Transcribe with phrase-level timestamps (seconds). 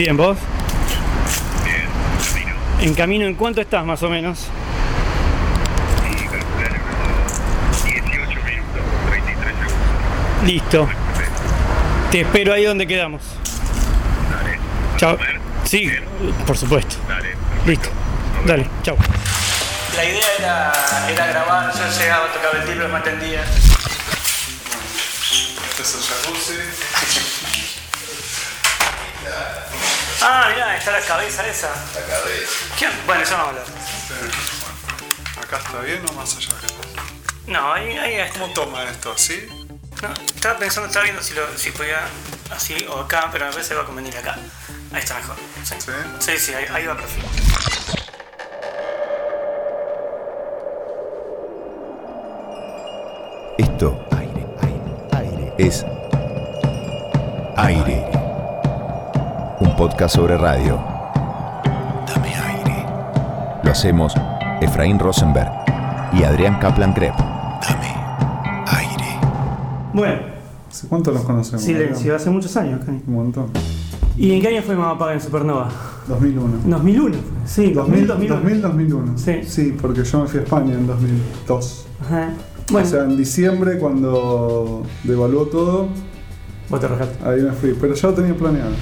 [0.00, 0.38] Bien, ¿vos?
[1.62, 1.86] Bien,
[2.32, 2.54] camino.
[2.80, 4.46] En camino, ¿en cuánto estás más o menos?
[6.10, 10.46] Y calcular unos 18 minutos, 33 segundos.
[10.46, 10.88] Listo.
[12.10, 13.20] Te espero ahí donde quedamos.
[14.30, 14.56] Dale.
[14.56, 15.18] ¿Vas a Chao.
[15.64, 16.02] Sí, Bien.
[16.46, 16.96] por supuesto.
[17.06, 17.34] Dale.
[17.66, 17.90] Listo.
[18.46, 18.96] Dale, chao.
[19.96, 20.72] La idea era,
[21.10, 23.42] era grabar, yo llegaba, tocaba el timbre, me atendía.
[25.68, 26.54] Este es el jacuzzi.
[30.22, 31.68] Ah, mirá, está la cabeza esa.
[31.68, 32.52] La cabeza.
[32.78, 32.88] ¿Qué?
[33.06, 33.64] Bueno, ya vamos a hablar.
[35.42, 36.50] Acá está bien o más allá.
[37.46, 38.38] No, ahí, ahí está.
[38.38, 39.12] ¿Cómo toma esto?
[39.12, 39.48] ¿Así?
[40.02, 42.00] No, estaba pensando, estaba viendo si, lo, si podía
[42.54, 44.36] así o acá, pero a veces va a convenir acá.
[44.92, 45.36] Ahí está mejor.
[45.64, 45.92] Sí, ¿Sí?
[46.18, 47.28] sí, sí, ahí, ahí va perfecto.
[53.58, 55.54] Esto aire, aire, aire.
[55.58, 55.84] es
[57.56, 58.19] aire.
[59.80, 60.78] Podcast sobre radio.
[62.06, 62.84] Dame aire.
[63.64, 64.12] Lo hacemos
[64.60, 65.50] Efraín Rosenberg
[66.12, 67.14] y Adrián Kaplan Krep.
[67.16, 67.94] Dame
[68.66, 69.06] aire.
[69.94, 70.20] Bueno,
[70.70, 71.62] ¿Hace cuánto nos conocemos?
[71.64, 73.00] silencio, hace muchos años, Cani.
[73.06, 73.46] Un montón.
[74.18, 75.70] ¿Y en qué año fue Mamá Paga en Supernova?
[76.08, 76.58] 2001.
[76.66, 77.16] 2001.
[77.46, 78.36] Sí, 2000, 2001.
[78.36, 79.12] 2000, 2001.
[79.16, 79.40] Sí.
[79.46, 81.86] Sí, porque yo me fui a España en 2002.
[82.02, 82.28] Ajá.
[82.70, 85.88] Bueno, O sea, en diciembre cuando devaluó todo,
[86.68, 87.26] vos te rascaste.
[87.26, 87.74] ahí me fui.
[87.80, 88.72] Pero ya lo tenía planeado.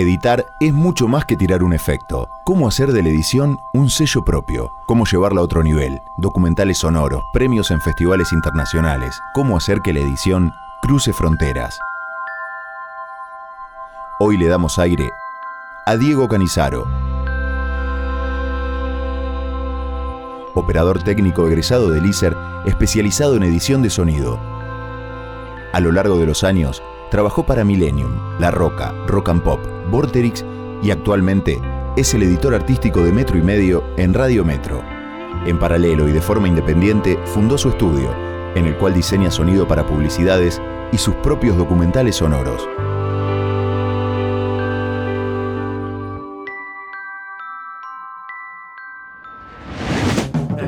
[0.00, 2.30] Editar es mucho más que tirar un efecto.
[2.44, 4.72] Cómo hacer de la edición un sello propio.
[4.86, 6.00] Cómo llevarla a otro nivel.
[6.16, 9.20] Documentales sonoros, premios en festivales internacionales.
[9.34, 11.78] Cómo hacer que la edición cruce fronteras.
[14.20, 15.10] Hoy le damos aire
[15.84, 16.86] a Diego Canizaro.
[20.54, 24.40] Operador técnico egresado del ISER, especializado en edición de sonido.
[25.74, 29.60] A lo largo de los años, trabajó para Millennium, La Roca, Rock and Pop,
[29.90, 30.44] Vorterix
[30.82, 31.60] y actualmente
[31.96, 34.82] es el editor artístico de Metro y Medio en Radio Metro.
[35.46, 38.14] En paralelo y de forma independiente, fundó su estudio,
[38.54, 40.60] en el cual diseña sonido para publicidades
[40.92, 42.68] y sus propios documentales sonoros.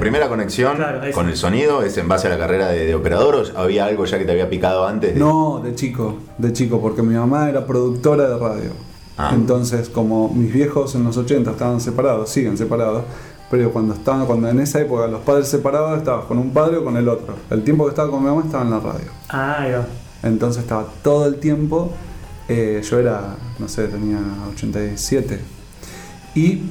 [0.02, 3.36] Primera conexión Claro, con el sonido es en base a la carrera de, de operador
[3.36, 5.14] o había algo ya que te había picado antes?
[5.14, 8.70] de- No, de chico, de chico, porque mi mamá era productora de radio.
[9.16, 9.30] Ah.
[9.34, 13.04] Entonces, como mis viejos en los 80 estaban separados, siguen separados,
[13.50, 16.84] pero cuando estaban, cuando en esa época los padres separados, estabas con un padre o
[16.84, 17.34] con el otro.
[17.50, 19.10] El tiempo que estaba con mi mamá estaba en la radio.
[19.28, 20.28] Ah, va.
[20.28, 21.92] Entonces estaba todo el tiempo,
[22.48, 24.18] eh, yo era, no sé, tenía
[24.54, 25.38] 87.
[26.34, 26.62] Y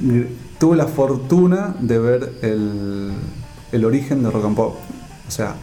[0.62, 3.10] tuve la fortuna de ver el,
[3.72, 4.76] el origen de rock and pop.
[5.26, 5.56] O sea,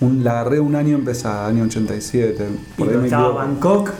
[0.00, 2.46] un, la agarré un año empezada, año 87.
[2.46, 3.38] Y Por ahí me estaba equivoco.
[3.38, 3.90] Bangkok,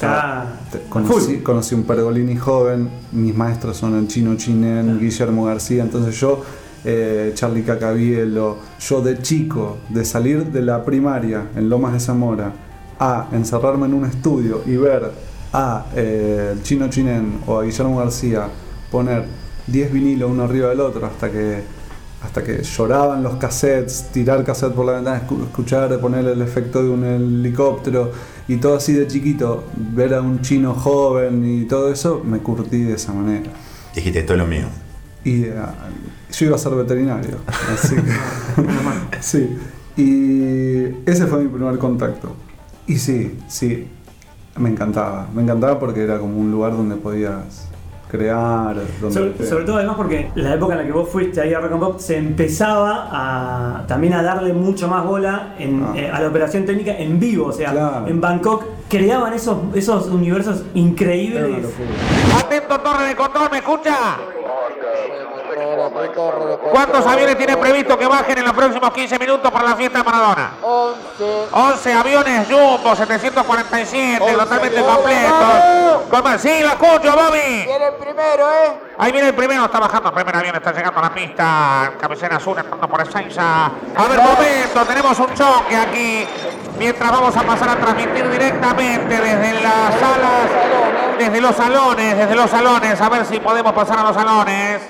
[0.00, 0.58] ya.
[0.88, 6.42] conocí, conocí un Pergolini joven, mis maestros son el Chino Chinen, Guillermo García, entonces yo,
[6.84, 12.52] eh, Charlie Cacabielo, yo de chico, de salir de la primaria en Lomas de Zamora
[12.98, 15.12] a encerrarme en un estudio y ver
[15.52, 18.48] a eh, el Chino Chinen o a Guillermo García
[18.90, 21.62] poner 10 vinilos uno arriba del otro hasta que
[22.22, 26.82] hasta que lloraban los cassettes, tirar cassette por la ventana, escu- escuchar, poner el efecto
[26.82, 28.12] de un helicóptero
[28.48, 32.82] y todo así de chiquito, ver a un chino joven y todo eso, me curtí
[32.82, 33.50] de esa manera.
[33.94, 34.64] Dijiste, esto es lo mío.
[35.22, 35.54] Y eh,
[36.32, 37.36] yo iba a ser veterinario,
[37.74, 39.20] así que...
[39.20, 39.58] sí,
[39.96, 42.34] y ese fue mi primer contacto.
[42.86, 43.86] Y sí, sí,
[44.56, 47.68] me encantaba, me encantaba porque era como un lugar donde podías
[48.08, 49.14] crear, donde...
[49.34, 51.72] Sobre, sobre todo además porque la época en la que vos fuiste ahí a Rock
[51.72, 55.92] and Pop se empezaba a también a darle mucho más bola en- Ah.
[55.96, 58.06] eh, a la operación técnica en vivo, o sea, Claro.
[58.06, 61.66] en Bangkok creaban esos, esos universos increíbles.
[62.84, 63.96] Torre de Control, ¿me escucha?
[66.70, 70.04] ¿Cuántos aviones tiene previsto que bajen en los próximos 15 minutos para la fiesta de
[70.04, 70.50] Maradona?
[70.62, 71.46] 11.
[71.52, 76.02] 11 aviones Jumbo 747, totalmente completos.
[76.10, 77.64] Con más- Sí, lo escucho, Bobby.
[77.64, 78.72] Viene el primero, ¿eh?
[78.98, 81.92] Ahí viene el primero, está bajando el primer avión, está llegando a la pista.
[82.00, 83.66] Cabecera azul entrando por Ezeiza.
[83.66, 86.26] A ver, momento, tenemos un choque aquí.
[86.78, 92.50] Mientras vamos a pasar a transmitir directamente desde las salas, desde los salones, desde los
[92.50, 93.00] salones.
[93.00, 94.80] A ver si podemos pasar a los salones.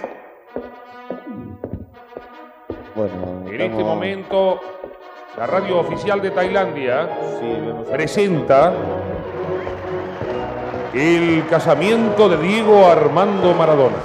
[2.97, 4.61] En este momento,
[5.37, 7.09] la radio oficial de Tailandia
[7.91, 8.73] presenta
[10.93, 13.97] el casamiento de Diego Armando Maradona.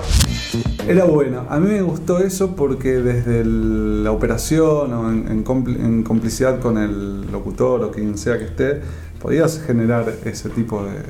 [0.88, 1.46] Era bueno.
[1.50, 6.02] A mí me gustó eso porque desde el- la operación o en, en compli- en
[6.02, 8.82] complicidad con el locutor o quien sea que esté,
[9.22, 11.04] podías generar ese tipo de,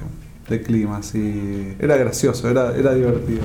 [0.49, 3.43] de climas y era gracioso, era, era divertido.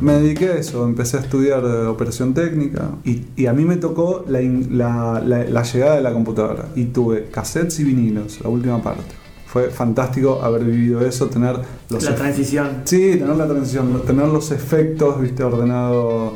[0.00, 3.76] Me dediqué a eso, empecé a estudiar eh, operación técnica y, y a mí me
[3.76, 8.48] tocó la, la- la- la llegada de la computadora y tuve cassettes y vinilos, la
[8.48, 9.02] última parte.
[9.46, 11.56] Fue fantástico haber vivido eso, tener
[11.90, 12.68] los La transición.
[12.84, 16.34] Sí, tener la transición, tener los efectos, viste, ordenado.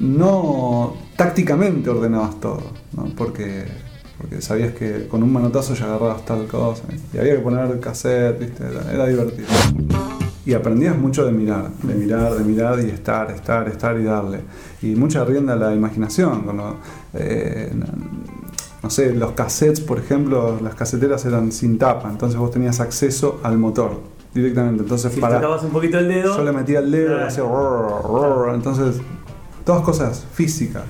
[0.00, 2.62] No tácticamente ordenabas todo,
[2.94, 3.04] ¿no?
[3.16, 3.64] Porque,
[4.18, 6.82] porque sabías que con un manotazo ya agarrabas tal cosa.
[7.14, 9.46] Y había que poner cassette, viste, era, era divertido.
[10.46, 14.40] Y aprendías mucho de mirar, de mirar, de mirar y estar, estar, estar y darle.
[14.80, 16.44] Y mucha rienda a la imaginación.
[17.14, 17.72] Eh,
[18.82, 23.40] no sé, los cassettes, por ejemplo, las caseteras eran sin tapa, entonces vos tenías acceso
[23.42, 24.00] al motor
[24.32, 24.84] directamente.
[24.84, 26.36] Entonces, Si para, un poquito el dedo.
[26.36, 29.00] yo le metía el dedo y hacía rrr, rrr, entonces
[29.64, 30.84] todas cosas físicas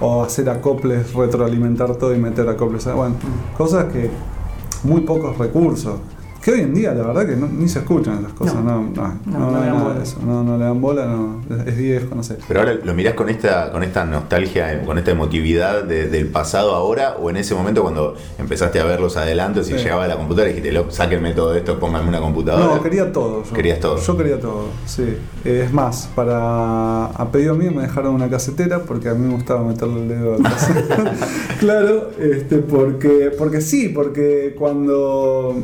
[0.00, 3.16] o hacer acoples retroalimentar todo y meter acoples bueno
[3.58, 4.10] cosas que
[4.84, 6.00] muy pocos recursos
[6.46, 8.82] que hoy en día la verdad que no- ni se escuchan esas cosas no no,
[8.94, 9.94] no, No, no no hay le dan nada bola.
[9.98, 12.94] de eso no, no le dan bola no, es- viejo no sé Pero ahora lo
[12.94, 17.36] mirás con esta, con esta nostalgia, con esta emotividad de- del pasado ahora, o en
[17.38, 19.78] ese momento cuando empezaste a ver los adelantos y Sí.
[19.82, 22.76] llegaba la computadora y dijiste, "Lo- sáquenme todo esto, pónganme una computadora.
[22.76, 23.42] No, quería todo.
[23.42, 23.52] Yo.
[23.52, 23.98] Querías todo.
[23.98, 25.02] Yo quería todo, sí.
[25.44, 29.34] Eh, es más, para a pedido mío me dejaron una casetera porque a mí me
[29.34, 30.86] gustaba meterle el dedo al cassette.
[31.58, 35.56] claro, este, porque, porque sí, porque cuando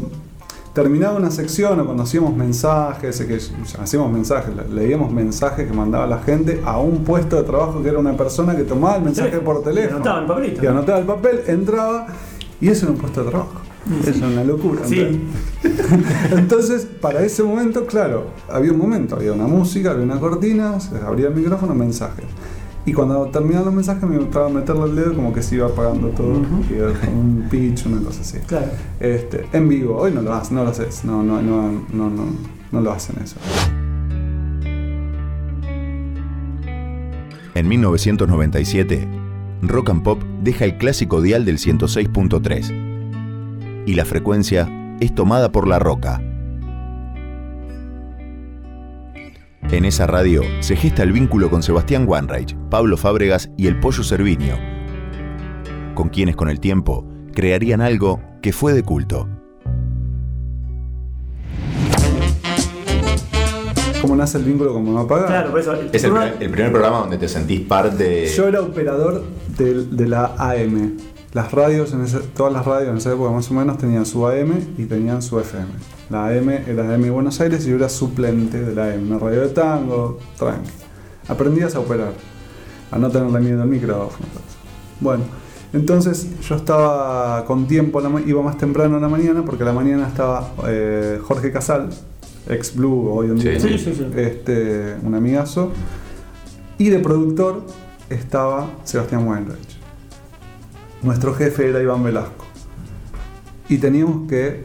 [0.73, 3.39] terminaba una sección o cuando hacíamos mensajes, que
[3.81, 7.89] hacíamos mensajes, le- leíamos mensajes que mandaba la gente a un puesto de trabajo que
[7.91, 9.97] era una persona que tomaba el mensaje Sí, por y teléfono.
[9.97, 10.65] anotaba el papelito.
[10.65, 12.07] Y anotaba el papel, entraba
[12.61, 13.61] y eso era un puesto de trabajo.
[14.07, 14.81] Eso era una locura.
[14.87, 15.29] Sí.
[16.31, 20.97] Entonces, para ese momento, claro, había un momento, había una música, había una cortina, se
[20.99, 22.25] abría el micrófono, mensajes.
[22.85, 26.09] Y cuando terminaban los mensajes me gustaba meterle el dedo como que se iba apagando
[26.09, 26.65] todo, Ujú.
[26.69, 28.39] y era como un pitch, una cosa así.
[28.47, 28.67] Claro.
[28.99, 32.25] Este, en vivo, hoy no lo haces, no lo haces, no, no, no, no, no,
[32.73, 33.37] no lo hacen eso.
[37.55, 39.07] En 1997,
[39.63, 44.69] Rock and Pop deja el clásico dial del 106.3 y la frecuencia
[45.01, 46.21] es tomada por La Roca.
[49.73, 54.03] En esa radio se gesta el vínculo con Sebastián Wanreich, Pablo Fábregas y el Pollo
[54.05, 54.57] Cerviño,
[55.95, 59.29] con quienes con el tiempo crearían algo que fue de culto.
[64.03, 65.27] ¿Cómo nace el vínculo con Mamá Paga?
[65.27, 65.75] Claro, por eso.
[65.93, 68.27] Es el, primer- el primer programa donde te sentís parte.
[68.27, 69.25] Yo era operador
[69.57, 70.97] de, de la AM.
[71.33, 74.27] Las radios, en ese- todas las radios en esa época más o menos tenían su
[74.27, 75.69] AM y tenían su FM.
[76.13, 79.41] La AM era AM Buenos Aires y yo era suplente de la AM, una radio
[79.41, 80.71] de tango, tranqui.
[81.27, 82.13] Aprendías a operar,
[82.91, 84.27] a no tenerle miedo al micrófono.
[85.01, 85.25] Bueno,
[85.73, 89.63] entonces yo estaba con tiempo, a la ma- iba más temprano en la mañana porque
[89.63, 91.89] a la mañana estaba eh, Jorge Casal,
[92.47, 94.07] ex Blue hoy en Sí, día, sí, sí, sí.
[94.15, 95.73] Este, un amigazo.
[96.77, 97.65] Y de productor
[98.11, 99.79] estaba Sebastián Weinreich.
[101.03, 102.45] Nuestro jefe era Iván Velasco.
[103.69, 104.65] Y teníamos que,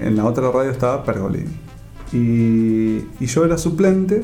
[0.00, 1.50] en la otra radio estaba Pergolini.
[2.12, 4.22] Y, yo era suplente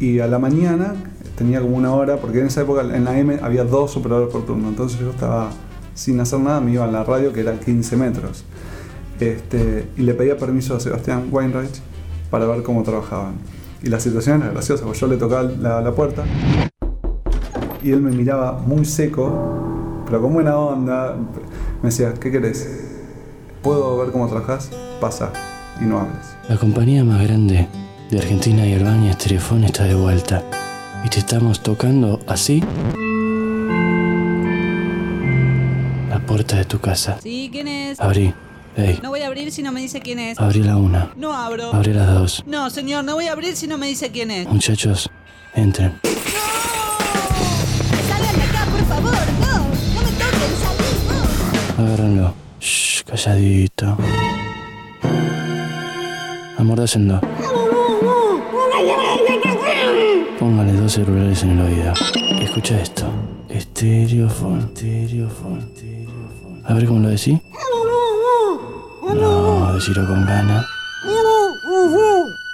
[0.00, 0.94] y a la mañana
[1.36, 4.44] tenía como una hora, porque en esa época en la M había dos operadores por
[4.44, 5.50] turno, entonces yo estaba
[5.94, 8.44] sin hacer nada, me iba a la radio que era 15 metros.
[9.20, 11.80] Este, y le pedía permiso a Sebastián Weinreich
[12.30, 13.34] para ver cómo trabajaban.
[13.82, 16.24] Y la situación era graciosa, porque yo le tocaba la, la puerta
[17.82, 21.16] y él me miraba muy seco, pero con buena onda.
[21.82, 22.87] Me decía, ¿qué querés?
[23.68, 24.70] ¿Puedo ver cómo trabajás?
[24.98, 25.30] Pasa
[25.78, 26.24] y no hables.
[26.48, 27.68] La compañía más grande
[28.10, 30.42] de Argentina y Albania, Estereofón, está de vuelta.
[31.04, 32.60] Y te estamos tocando así
[36.08, 37.18] la puerta de tu casa.
[37.22, 38.00] Sí, ¿quién es?
[38.00, 38.32] Abrí.
[38.74, 40.40] Ey, No voy a abrir si no me dice quién es.
[40.40, 41.10] abrí la una.
[41.14, 41.74] No abro.
[41.74, 42.44] Abrí las dos.
[42.46, 44.48] No, señor, no voy a abrir si no me dice quién es.
[44.48, 45.10] Muchachos,
[45.54, 45.92] entren.
[48.08, 49.12] ¡Salgan de acá, por favor!
[49.42, 49.58] ¡No!
[49.58, 50.56] ¡No me toquen!
[50.62, 51.78] ¡Salimos!
[51.78, 52.37] Agárrenlo.
[53.08, 53.96] Calladito.
[56.58, 57.18] Amordácenlo.
[60.38, 61.94] Póngale dos celulares en el oído.
[62.42, 63.06] Escucha esto.
[63.48, 66.62] Estereofón, estereofón, estereofón.
[66.66, 67.40] A ver cómo lo decís.
[69.14, 70.66] No, decirlo con ganas.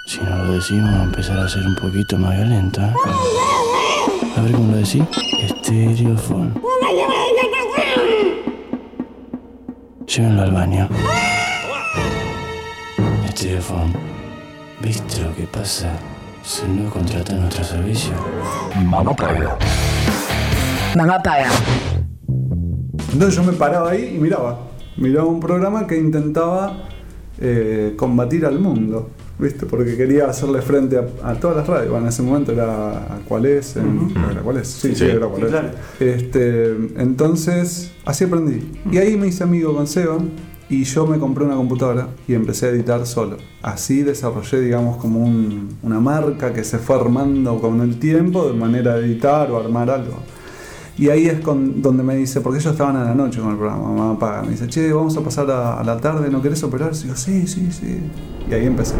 [0.07, 2.79] Si no lo decimos, va a empezar a ser un poquito más violento.
[2.79, 2.93] ¿eh?
[4.37, 5.03] A ver cómo lo decís.
[5.41, 6.53] Estereofón.
[10.07, 10.87] Llévenlo al baño.
[13.25, 13.91] Estereofón.
[14.79, 15.93] ¿Viste lo que pasa
[16.43, 18.13] si no contratas nuestro servicio?
[18.85, 19.57] Mamá paga.
[20.95, 21.49] Mamá paga.
[23.13, 24.59] Entonces yo me paraba ahí y miraba.
[24.97, 26.83] Miraba un programa que intentaba
[27.39, 29.09] eh, combatir al mundo,
[29.39, 29.65] ¿viste?
[29.65, 31.89] Porque quería hacerle frente a, a todas las radios.
[31.91, 34.67] Bueno, en ese momento era cuál es, en- ¿era cuál es?
[34.67, 35.05] Sí, sí, Sí.
[35.05, 35.49] era cuál es.
[35.49, 35.69] Claro.
[35.99, 38.71] Este, entonces, así aprendí.
[38.91, 40.17] Y ahí me hice amigo con Seba
[40.69, 43.37] y yo me compré una computadora y empecé a editar solo.
[43.61, 48.53] Así desarrollé, digamos, como un- una marca que se fue armando con el tiempo de
[48.53, 50.17] manera de editar o armar algo.
[50.97, 53.57] Y ahí es con, donde me dice, porque ellos estaban a la noche con el
[53.57, 54.43] programa, mamá paga.
[54.43, 56.91] Me dice, che, vamos a pasar a, a la tarde, ¿no querés operar?
[56.93, 57.99] Y yo, sí, sí, sí.
[58.49, 58.95] Y ahí empecé.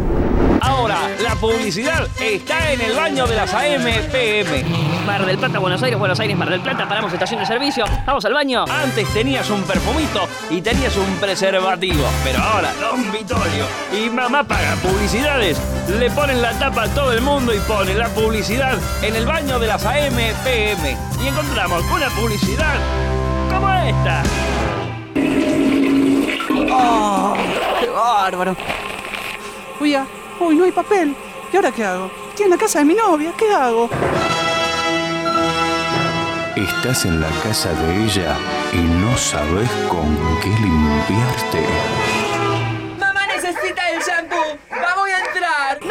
[0.60, 5.06] Ahora, la publicidad está en el baño de las AMPM.
[5.06, 8.24] Mar del Plata, Buenos Aires, Buenos Aires, Mar del Plata, paramos estación de servicio, vamos
[8.24, 8.64] al baño.
[8.68, 14.74] Antes tenías un perfumito y tenías un preservativo, pero ahora Don Vitorio y Mamá Paga
[14.82, 19.26] Publicidades le ponen la tapa a todo el mundo y ponen la publicidad en el
[19.26, 21.22] baño de las AMPM.
[21.22, 22.74] Y encontramos una publicidad
[23.48, 24.22] como esta.
[26.68, 27.34] ¡Oh!
[27.80, 28.56] ¡Qué bárbaro!
[29.80, 30.06] Uy, ah,
[30.40, 31.14] uy, no hay papel.
[31.52, 32.10] ¿Y ahora qué hago?
[32.30, 33.88] Estoy en la casa de mi novia, ¿qué hago?
[36.56, 38.36] Estás en la casa de ella
[38.72, 42.25] y no sabes con qué limpiarte.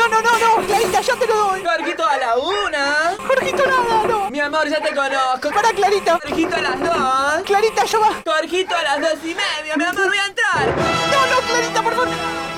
[0.06, 1.64] No, no, no, no, Clarita, ya te lo doy.
[1.66, 3.16] Jorgito a la una.
[3.18, 4.30] Jorgito, nada, no.
[4.30, 5.50] Mi amor, ya te conozco.
[5.50, 6.20] Para, Clarita.
[6.22, 7.44] Jorgito a las dos.
[7.44, 8.14] Clarita, yo va.
[8.24, 9.76] Jorgito a las dos y media.
[9.76, 10.76] Mi amor, voy a entrar.
[11.12, 12.10] No, no, Clarita, por favor.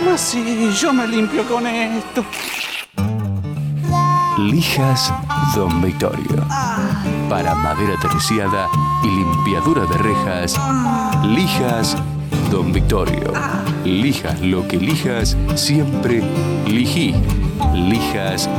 [0.01, 2.25] No, sí, yo me limpio con esto.
[4.37, 5.13] Lijas
[5.55, 6.45] Don Vittorio.
[7.29, 8.67] Para madera terciada
[9.03, 10.55] y limpiadura de rejas,
[11.23, 11.95] Lijas
[12.51, 13.33] Don Vittorio.
[13.83, 16.21] Lijas lo que lijas, siempre
[16.65, 17.13] lijí.
[17.73, 18.49] Lijas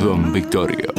[0.00, 0.92] Don Vittorio.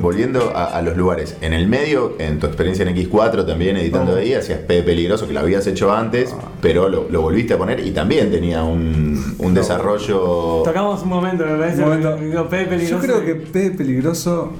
[0.00, 4.16] Volviendo a, a los lugares, en el medio, en tu experiencia en X4 también editando
[4.16, 7.80] ahí, hacías P peligroso que lo habías hecho antes, pero lo, lo volviste a poner
[7.86, 10.62] y también tenía un, un desarrollo.
[10.64, 11.82] Tocamos un momento, me parece.
[11.82, 12.16] Un momento.
[12.16, 13.06] digo, P peligroso.
[13.06, 14.52] Yo creo que P Peligroso,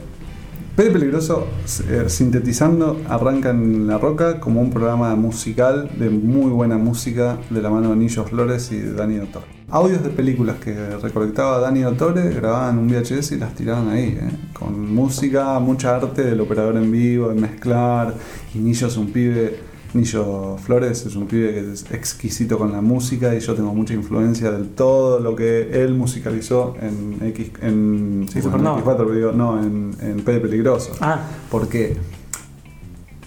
[0.76, 1.48] P Peligroso,
[1.90, 7.60] eh, sintetizando, arranca en La Roca como un programa musical de muy buena música de
[7.60, 9.44] la mano de Nillo Flores y de Dani Dottore.
[9.68, 14.30] Audios de películas que recolectaba Dani Dottore, grababan un VHS y las tiraban ahí, eh,
[14.54, 18.14] con música, mucha arte del operador en vivo, de mezclar.
[18.54, 22.80] Y Nillo es un pibe Nillo Flores es un pibe que es exquisito con la
[22.80, 28.26] música y yo tengo mucha influencia del todo lo que él musicalizó en X en,
[28.32, 28.80] sí, bueno, en Supernova.
[28.82, 30.92] X4, pero digo, no, en, en P de Peligroso.
[31.00, 31.20] Ah.
[31.50, 31.96] Porque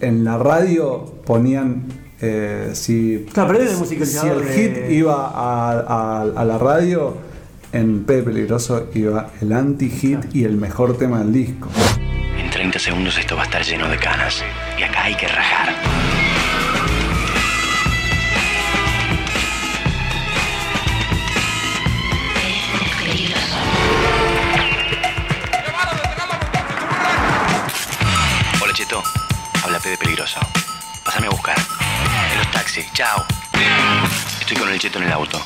[0.01, 1.83] en la radio ponían
[2.21, 6.45] eh, si, Claro, pero él es el si el de- hit iba a, a- a
[6.45, 7.15] la radio,
[7.73, 11.67] en P de Peligroso iba el anti-hit y el mejor tema del disco.
[12.41, 14.41] En 30 segundos esto va a estar lleno de canas.
[14.79, 15.69] Y acá hay que rajar.
[29.85, 30.39] Habla P de Peligroso.
[31.03, 31.55] Pásame a buscar.
[32.31, 33.25] En los taxis, chao.
[34.39, 35.41] Estoy con el Cheto en el auto.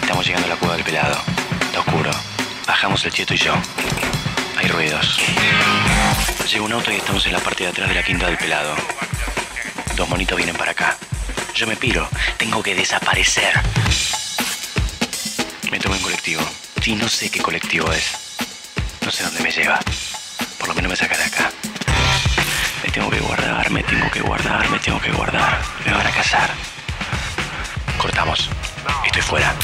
[0.00, 1.20] Estamos llegando a la cueva del pelado.
[1.60, 2.10] Está oscuro.
[2.66, 3.54] Bajamos el Cheto y yo.
[4.56, 5.20] Hay ruidos.
[6.50, 8.74] Llega un auto y estamos en la parte de atrás de la quinta del pelado.
[9.96, 10.96] Dos monitos vienen para acá.
[11.54, 12.08] Yo me piro.
[12.38, 13.52] Tengo que desaparecer.
[15.70, 16.42] Me tomo un colectivo.
[16.82, 18.36] Sí, no sé qué colectivo es.
[19.02, 19.78] No sé dónde me lleva.
[20.58, 21.50] Por lo menos me saca de acá.
[22.98, 25.60] Tengo que guardar, me tengo que guardar, me tengo que guardar.
[25.86, 26.50] Me van a cazar.
[28.02, 28.50] Cortamos.
[29.06, 29.54] Estoy fuera.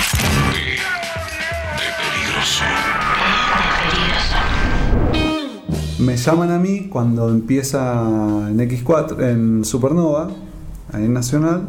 [5.98, 8.02] Me llaman a mí cuando empieza
[8.48, 10.28] en X4, en Supernova,
[10.92, 11.66] en Nacional,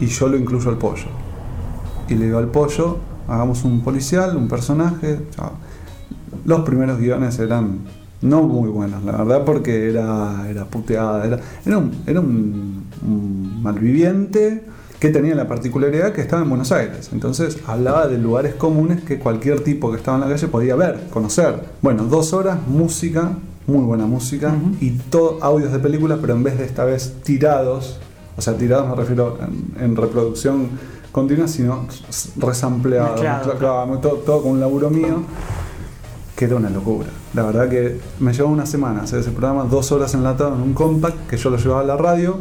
[0.00, 1.06] y yo lo incluyo al pollo.
[2.08, 5.20] Y le digo al pollo, hagamos un policial, un personaje.
[6.44, 11.26] Los primeros guiones eran no muy buenos, la verdad, porque era, era puteada.
[11.26, 14.62] Era, era, un, era un- un malviviente
[14.98, 17.08] que tenía la particularidad que estaba en Buenos Aires.
[17.12, 21.06] Entonces hablaba de lugares comunes que cualquier tipo que estaba en la calle podía ver,
[21.10, 21.54] conocer.
[21.80, 23.32] Bueno, dos horas, música,
[23.66, 27.98] muy buena música, y todo audios de películas, pero en vez de esta vez tirados,
[28.36, 29.38] o sea, tirados me refiero
[29.78, 30.68] en, en reproducción
[31.12, 31.86] continua, sino
[32.36, 33.20] resampleados.
[34.00, 35.22] Todo, todo con un laburo mío
[36.36, 37.08] que era una locura.
[37.34, 40.74] La verdad que me llevó una semana hacer ese programa, dos horas enlatado en un
[40.74, 42.38] compact que yo lo llevaba a la radio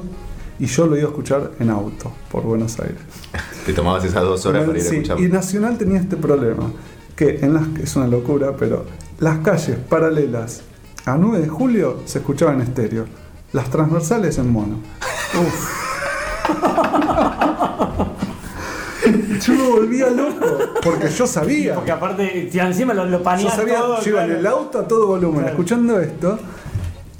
[0.57, 2.97] y yo lo iba a escuchar en auto por Buenos Aires.
[3.65, 5.23] Te tomabas esas dos horas para ir a Sí, escucharlo.
[5.25, 6.71] y Nacional tenía este problema,
[7.15, 8.85] que en las es una locura, pero
[9.19, 10.61] las calles paralelas
[11.05, 13.05] a 9 de julio se escuchaban en estéreo,
[13.53, 14.77] las transversales en mono.
[15.39, 15.69] Uf.
[19.39, 20.45] Yo me volvía loco,
[20.83, 21.75] porque yo sabía.
[21.75, 24.87] Porque aparte, si encima lo, lo Yo sabía, todo, yo iba en el auto a
[24.87, 25.49] todo volumen, Claro.
[25.49, 26.39] escuchando esto.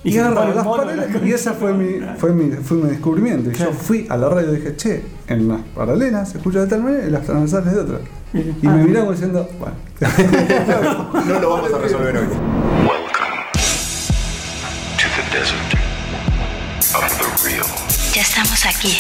[0.03, 0.85] Y Y, las mono,
[1.25, 3.49] y esa fue mi, fue mi, fue mi descubrimiento.
[3.51, 6.67] Y yo fui a la radio y dije, che, en las paralelas se escucha de
[6.67, 7.97] tal manera y las transversales de otra.
[8.33, 8.71] Y Ah.
[8.71, 9.75] me miraba como diciendo, bueno.
[11.27, 12.27] No lo vamos a resolver hoy.
[14.97, 15.73] To the desert
[16.95, 17.65] of the real.
[18.13, 18.97] Ya estamos aquí.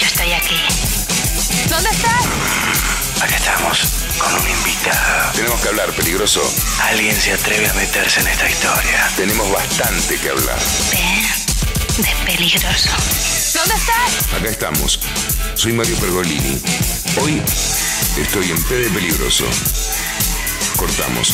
[0.00, 1.05] Yo estoy aquí.
[1.68, 2.24] ¿Dónde estás?
[3.22, 3.78] Acá estamos
[4.18, 5.32] con un invitado.
[5.34, 6.42] Tenemos que hablar, peligroso.
[6.90, 9.10] Alguien se atreve a meterse en esta historia.
[9.16, 10.58] Tenemos bastante que hablar.
[10.90, 12.90] P de peligroso.
[13.54, 14.34] ¿Dónde estás?
[14.34, 15.00] Acá estamos.
[15.54, 16.60] Soy Mario Pergolini.
[17.20, 17.42] Hoy
[18.20, 19.44] estoy en P de peligroso.
[20.76, 21.32] Cortamos.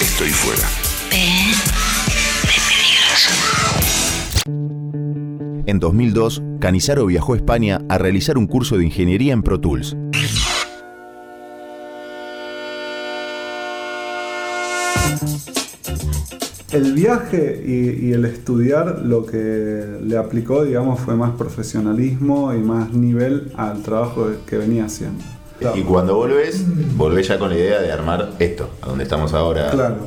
[0.00, 0.66] Estoy fuera.
[1.10, 3.30] P de peligroso.
[5.70, 9.96] En 2002, Canizaro viajó a España a realizar un curso de ingeniería en Pro Tools.
[16.72, 22.58] El viaje y, y el estudiar lo que le aplicó, digamos, fue más profesionalismo y
[22.58, 25.22] más nivel al trabajo que venía haciendo.
[25.76, 26.64] Y cuando volvés,
[26.96, 29.70] volvés ya con la idea de armar esto, a donde estamos ahora.
[29.70, 29.98] Claro.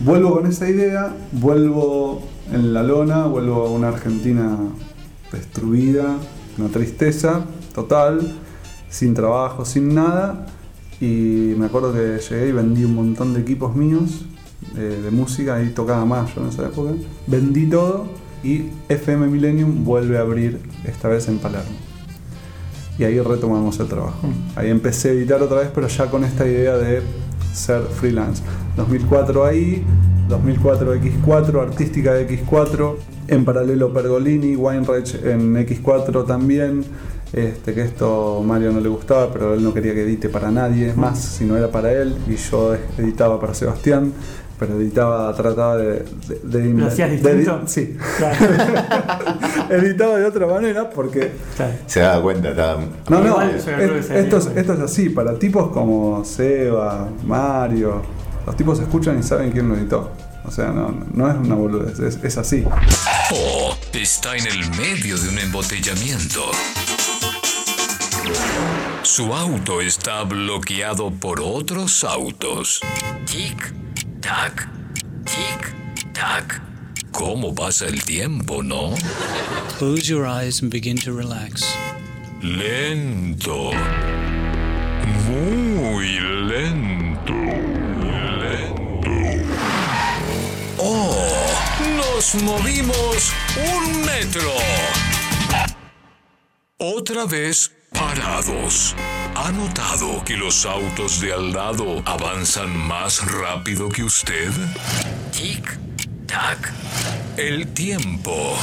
[0.00, 4.58] Vuelvo con esa idea, vuelvo en la lona, vuelvo a una Argentina
[5.36, 6.16] destruida,
[6.58, 8.34] una tristeza total,
[8.88, 10.46] sin trabajo, sin nada.
[11.00, 14.24] Y me acuerdo que llegué y vendí un montón de equipos míos
[14.76, 16.92] eh, de música, ahí tocaba más yo en esa época.
[17.26, 18.06] Vendí todo
[18.42, 21.76] y FM Millennium vuelve a abrir, esta vez en Palermo.
[22.98, 24.28] Y ahí retomamos el trabajo.
[24.54, 27.02] Ahí empecé a editar otra vez, pero ya con esta idea de
[27.52, 28.42] ser freelance.
[28.76, 29.84] 2004 ahí,
[30.28, 32.94] 2004 X4, artística de X4,
[33.28, 36.84] en paralelo Pergolini, Weinreich en X4 también.
[37.32, 40.94] Este, que esto Mario no le gustaba, pero él no quería que edite para nadie
[40.94, 44.12] más, si no era para él, y yo editaba para Sebastián,
[44.58, 46.04] pero editaba, trataba de...
[46.44, 47.62] de, de- ¿Lo hacías de- distinto?
[47.66, 47.96] sí.
[49.70, 51.32] editaba de otra manera porque
[51.86, 52.76] Se da cuenta, está.
[53.08, 58.02] no, no, es- es, esto es así, para tipos como Seba, Mario,
[58.46, 60.12] los tipos escuchan y saben quién lo editó.
[60.44, 62.64] O sea, no, no es una boludez, es, es así.
[63.32, 66.52] Oh, está en el medio de un embotellamiento.
[69.02, 72.80] Su auto está bloqueado por otros autos.
[73.24, 73.74] Tic,
[74.20, 74.68] tac,
[75.24, 76.62] tic, tac.
[77.10, 78.94] ¿Cómo pasa el tiempo, no?
[79.78, 81.64] Close your eyes and begin to relax.
[82.42, 83.72] Lento.
[85.28, 86.46] Muy lento.
[86.46, 86.95] Lento.
[92.16, 93.30] Nos movimos
[93.74, 94.50] un metro.
[96.78, 98.94] Otra vez parados.
[99.34, 104.50] ¿Ha notado que los autos de al lado avanzan más rápido que usted?
[105.30, 105.78] Tic,
[106.26, 106.72] tac.
[107.36, 108.56] El tiempo.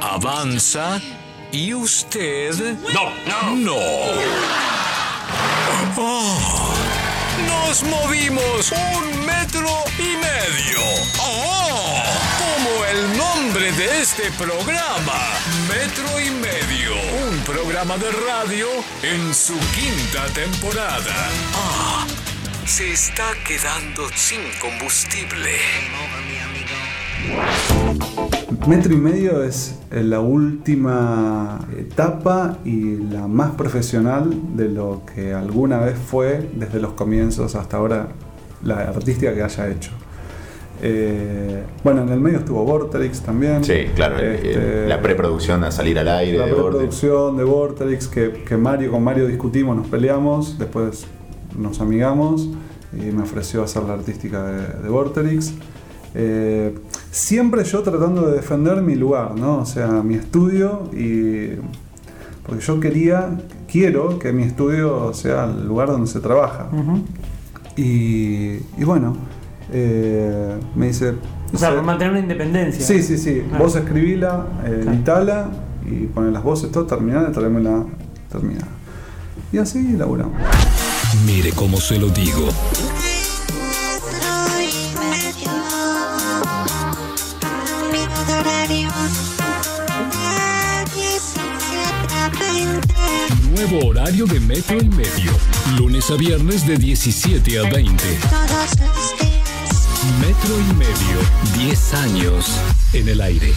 [0.00, 1.00] Avanza
[1.50, 2.54] y usted...
[2.94, 3.56] No, no.
[3.56, 3.76] No.
[5.96, 6.74] Oh,
[7.48, 9.19] nos movimos un
[9.52, 10.80] metro y medio.
[11.18, 12.02] Oh,
[12.38, 15.18] como el nombre de este programa.
[15.68, 16.92] Metro y medio.
[17.28, 18.66] Un programa de radio
[19.02, 21.14] en su quinta temporada.
[21.54, 22.06] Ah,
[22.64, 25.56] se está quedando sin combustible.
[28.68, 35.34] Metro y medio es eh, la última etapa y la más profesional de lo que
[35.34, 38.08] alguna vez fue desde los comienzos hasta ahora
[38.64, 39.90] la artística que haya hecho.
[40.82, 43.62] Eh, bueno, en el medio estuvo Vorterix también.
[43.62, 46.70] Sí, claro, Este, la preproducción a salir al aire la de Vortex.
[46.70, 51.06] preproducción de Vorterix, que, que Mario con Mario discutimos, nos peleamos, después
[51.58, 52.48] nos amigamos
[52.94, 55.52] y me ofreció hacer la artística de, de Vorterix.
[56.14, 56.74] Eh,
[57.10, 59.58] siempre yo tratando de defender mi lugar, ¿no?
[59.58, 61.50] O sea, mi estudio y.
[62.46, 63.38] Porque yo quería,
[63.70, 66.68] quiero que mi estudio sea el lugar donde se trabaja.
[67.76, 69.16] Y, y bueno,
[69.72, 71.14] eh, me dice.
[71.52, 72.84] O sea, "Se- por mantener una independencia.
[72.84, 73.42] Sí, sí, sí.
[73.58, 75.50] Vos escribila, eh, editala
[75.86, 77.84] y pones las voces, todo terminada, tráemela
[78.30, 78.68] terminada.
[79.52, 80.34] Y así laburamos.
[81.26, 82.48] Mire cómo se lo digo.
[93.54, 95.32] Nuevo horario de metro y medio.
[95.78, 97.90] Lunes a viernes de 17 a 20.
[100.20, 101.66] Metro y medio.
[101.66, 102.60] 10 años
[102.92, 103.52] en el aire.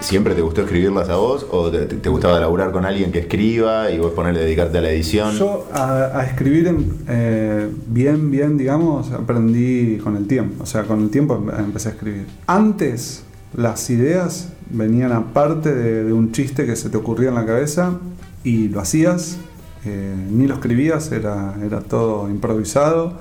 [0.00, 1.46] ¿Siempre te gustó escribirlas a vos?
[1.50, 4.90] ¿O te, te gustaba laburar con alguien que escriba y vos ponerle dedicarte a la
[4.90, 5.34] edición?
[5.36, 10.62] Yo a, a escribir en- eh, bien, bien, digamos, aprendí con el tiempo.
[10.62, 12.26] O sea, con el tiempo em- empecé a escribir.
[12.46, 13.22] Antes,
[13.54, 17.98] las ideas venían aparte de, de un chiste que se te ocurría en la cabeza
[18.44, 19.38] y lo hacías.
[19.86, 23.14] Eh, ni lo escribías, era, era todo improvisado.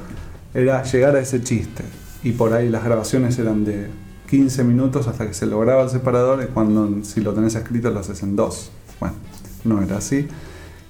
[0.54, 1.84] Era llegar a ese chiste.
[2.23, 3.88] Y por ahí las grabaciones eran de
[4.30, 6.43] 15 minutos hasta que se lograba el separador.
[6.43, 8.71] Y cuando, si lo tenés escrito, lo haces en dos.
[8.99, 9.15] Bueno,
[9.63, 10.28] no era así.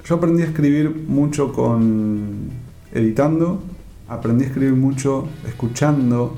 [0.06, 2.52] Yo aprendí a escribir mucho con
[2.94, 3.64] editando,
[4.08, 6.36] aprendí a escribir mucho escuchando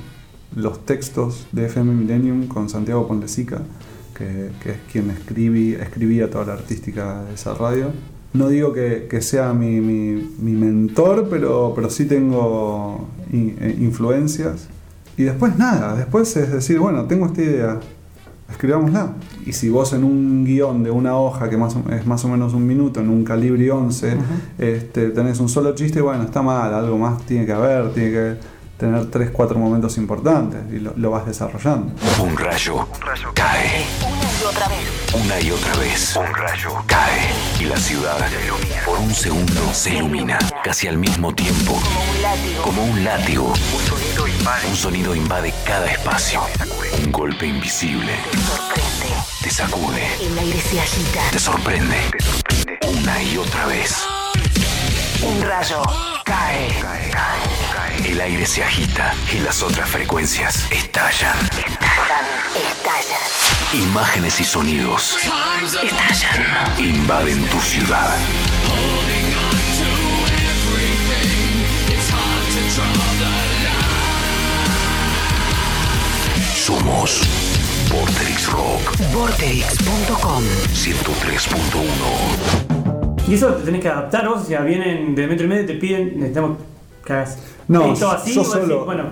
[0.56, 3.62] los textos de FM Millennium con Santiago Ponlesica,
[4.18, 7.92] que, es quien escribí, escribía toda la artística de esa radio.
[8.38, 13.76] No digo que, que sea mi, mi- mi mentor, pero, pero sí tengo in- eh,
[13.80, 14.68] influencias.
[15.18, 17.80] Y después nada, después es decir, bueno, tengo esta idea,
[18.52, 19.14] escribámosla.
[19.46, 22.28] Y si vos en un guion de una hoja que más o- es más o
[22.28, 24.18] menos un minuto, en un calibre 11,
[24.60, 28.34] este, tenés un solo chiste, bueno, está mal, algo más tiene que haber, tiene que
[28.78, 31.92] tener 3, 4 momentos importantes y lo, lo vas desarrollando.
[32.22, 32.86] Un rayo
[33.34, 33.86] cae.
[34.06, 35.26] Una y otra vez.
[35.26, 36.16] Una y otra vez.
[36.16, 37.22] Un rayo cae.
[37.68, 38.18] La ciudad,
[38.86, 40.40] por un segundo, se ilumina.
[40.64, 41.78] Casi al mismo tiempo.
[42.64, 43.54] Como un látigo.
[44.70, 46.42] Un sonido invade cada espacio.
[47.04, 48.14] Un golpe invisible.
[49.42, 50.08] Te sacude.
[51.32, 51.98] Te sorprende.
[52.88, 53.98] Una y otra vez.
[55.22, 55.82] Un rayo
[56.24, 56.70] cae.
[58.18, 61.38] El aire se agita y las otras frecuencias estallan.
[61.38, 62.26] Estallan.
[62.56, 63.22] Estallan.
[63.90, 65.20] Imágenes y sonidos
[65.84, 66.80] Estallan.
[66.80, 68.18] invaden tu ciudad.
[76.56, 77.22] Somos
[77.92, 83.28] Vorterix Rock Vorterix.com 103.1.
[83.28, 85.68] Y eso te tenés que adaptar vos, o sea, vienen de metro y medio y
[85.68, 86.58] te piden, necesitamos
[87.68, 89.04] No, así, yo bueno,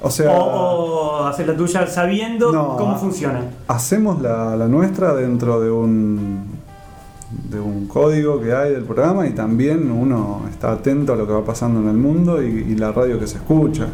[0.00, 3.40] O sea, o, o hacer la tuya sabiendo No, cómo funciona.
[3.68, 6.62] hacemos la, la nuestra dentro de un
[7.48, 11.32] de un código que hay del programa y también uno está atento a lo que
[11.32, 13.86] va pasando en el mundo y, y la radio que se escucha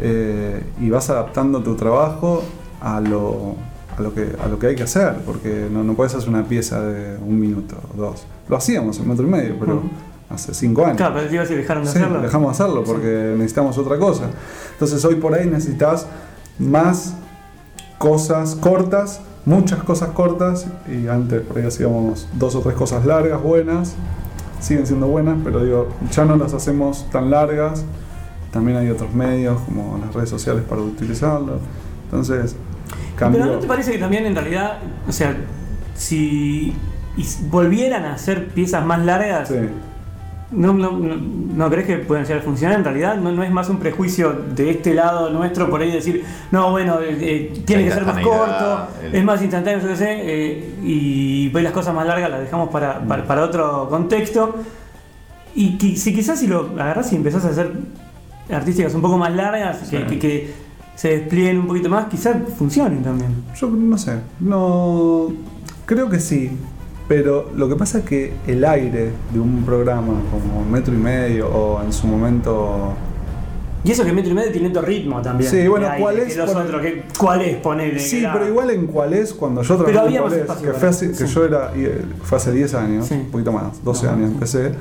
[0.00, 2.44] Eh, y vas adaptando tu trabajo
[2.80, 3.56] a lo,
[3.96, 6.44] a lo, que, a lo que hay que hacer porque no, no puedes hacer una
[6.44, 9.82] pieza de un minuto o dos lo hacíamos en metro y medio pero.
[10.30, 12.20] Hace cinco años Claro, pero te iba a decir, dejaron de Sí, hacerlo.
[12.20, 14.30] dejamos de hacerlo porque necesitamos otra cosa.
[14.72, 16.06] Entonces hoy por ahí necesitas
[16.58, 17.14] más
[17.98, 23.42] cosas cortas, muchas cosas cortas, y antes por ahí hacíamos dos o tres cosas largas,
[23.42, 23.94] buenas,
[24.60, 27.84] siguen siendo buenas, pero digo, ya no las hacemos tan largas,
[28.52, 31.58] también hay otros medios como las redes sociales para utilizarlo.
[32.04, 32.56] Entonces,
[33.16, 33.40] cambio.
[33.42, 35.36] Pero ¿no te parece que también en realidad, o sea,
[35.94, 36.74] si
[37.50, 39.50] volvieran a hacer piezas más largas,
[40.50, 42.78] ¿no, no, no, no crees que pueden llegar a funcionar?
[42.78, 46.24] En realidad, ¿no, no es más un prejuicio de este lado nuestro por ahí decir,
[46.50, 49.96] no, bueno, eh, eh, tiene que ser más corto, el- es más instantáneo, yo qué
[49.96, 54.54] sé, eh, y pues las cosas más largas las dejamos para, para, para otro contexto.
[55.54, 57.72] Y que, si quizás si lo agarras y empezás a hacer
[58.50, 60.50] artísticas un poco más largas, que- que
[60.94, 63.30] se desplieguen un poquito más, quizás funcionen también.
[63.60, 65.28] Yo no sé, no
[65.84, 66.50] creo que sí,
[67.08, 71.48] pero lo que pasa es que el aire de un programa como Metro y Medio
[71.48, 72.92] o en su momento
[73.84, 75.50] Y eso que metro y medio tiene otro ritmo también.
[75.50, 76.36] Sí, bueno, aire, ¿cuál que es?
[76.36, 77.56] los otros, que- ¿Cuál es?
[77.58, 77.98] Ponele.
[78.00, 80.62] Sí, que era- pero igual en cuál es cuando yo trabajé en Cuál es, espacio
[80.62, 81.34] que, para fue hace- que sí.
[81.34, 84.16] yo era, eh, fue hace 10 años, un poquito más, 12 Ajá.
[84.16, 84.72] años empecé.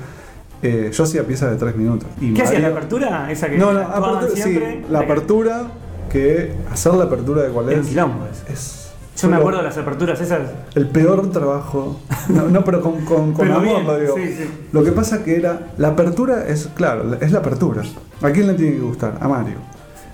[0.63, 2.09] eh, yo hacía piezas de 3 minutos.
[2.19, 3.31] Y ¿Qué hacía la apertura?
[3.31, 4.81] Esa que No, no, apertura, siempre.
[4.89, 5.67] la apertura,
[6.11, 7.77] que hacer la apertura de cuál es.
[7.77, 8.87] un quilombo es
[9.19, 10.41] Yo me acuerdo de las aperturas esas.
[10.75, 11.99] El peor trabajo.
[12.30, 14.15] No, no, pero con, con, con Pero amor bien, lo digo.
[14.15, 14.49] sí, sí.
[14.71, 15.71] Lo que pasa que era.
[15.77, 17.82] La apertura es, claro, es la apertura.
[18.21, 19.17] ¿A quién le tiene que gustar?
[19.19, 19.56] A Mario.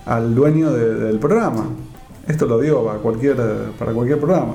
[0.06, 1.66] Al dueño de- del programa.
[2.28, 3.36] Esto lo digo para cualquier,
[3.78, 4.54] para cualquier programa.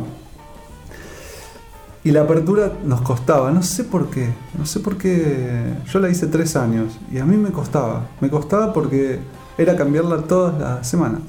[2.05, 5.75] Y la apertura nos costaba, no sé por qué, no sé por qué.
[5.93, 8.07] Yo la hice tres años y a mí me costaba.
[8.21, 9.19] Me costaba porque
[9.59, 11.21] era cambiarla todas las semanas.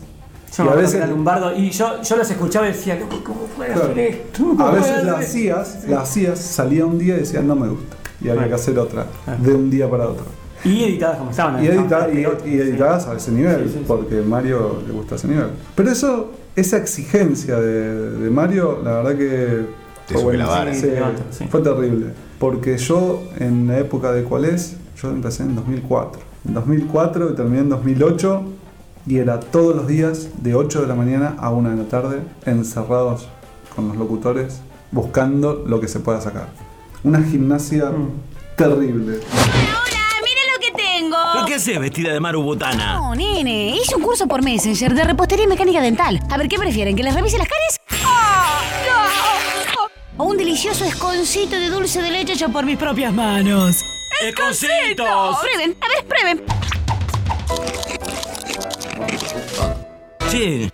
[0.57, 1.55] Yo y a veces, era Lombardo.
[1.55, 3.91] Y yo, yo las escuchaba y decía, ¿cómo, cómo puede Claro.
[3.91, 4.43] hacer esto?
[4.43, 7.95] ¿Cómo a veces la hacías, la hacías, salía un día y decías no me gusta.
[8.21, 9.05] Y había que hacer otra,
[9.41, 10.25] de un día para otro.
[10.65, 11.63] Y editadas como estaban.
[11.63, 13.85] Y, edita- y- editadas a ese nivel, Sí, sí, sí.
[13.87, 15.47] porque Mario le gusta ese nivel.
[15.73, 19.65] Pero eso, esa exigencia de, de Mario, la verdad que
[20.07, 20.65] Te fue la
[21.63, 22.07] terrible.
[22.39, 26.21] Porque yo, en la época de cuál es, yo empecé en 2004.
[26.47, 28.43] En 2004 y terminé en 2008
[29.05, 32.21] y era todos los días de 8 de la mañana a 1 de la tarde
[32.45, 33.27] encerrados
[33.75, 36.47] con los locutores buscando lo que se pueda sacar.
[37.03, 37.91] Una gimnasia
[38.55, 39.19] terrible.
[40.23, 41.17] ¡Miren lo que tengo!
[41.33, 42.95] ¿Pero qué haces vestida de Maru Botana?
[42.95, 46.19] No, nene, hice un curso por Messenger de repostería y mecánica dental.
[46.29, 46.95] A ver, ¿qué prefieren?
[46.95, 47.79] ¿Que les revise las caries?
[48.03, 50.23] ¡No!
[50.23, 53.85] O un delicioso esconcito de dulce de leche hecho por mis propias manos.
[54.21, 55.37] ¡Esconcitos!
[55.41, 56.43] Prueben, a ver, prueben.
[60.29, 60.71] Che,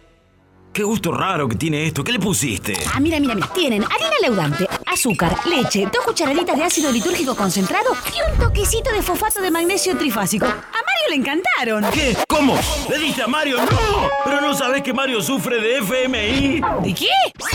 [0.73, 2.03] qué gusto raro que tiene esto.
[2.03, 2.73] ¿Qué le pusiste?
[2.93, 3.47] Ah, mira, mira, mira.
[3.53, 9.01] Tienen harina leudante, azúcar, leche, dos cucharaditas de ácido litúrgico concentrado y un toquecito de
[9.01, 10.45] fosfato de magnesio trifásico.
[10.45, 11.85] A Mario le encantaron.
[11.93, 12.17] ¿Qué?
[12.27, 12.59] ¿Cómo?
[12.89, 13.57] ¿Le diste a Mario?
[13.59, 14.09] ¡No!
[14.25, 16.61] ¿Pero no sabés que Mario sufre de FMI?
[16.83, 17.07] ¿De qué?